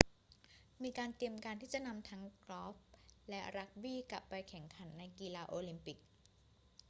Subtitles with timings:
[0.83, 2.75] มีการเตรียมการที่จะนำทั้งกอล์ฟ
[3.29, 5.97] และรักบี้กลับไปแข่งขันในกีฬาโอลิมปิก